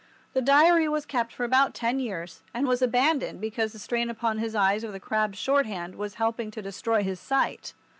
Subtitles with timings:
[0.33, 4.39] The Diary was kept for about ten years, and was abandoned because the strain upon
[4.39, 7.75] his eyes of the crabbed shorthand was helping to destroy his sight.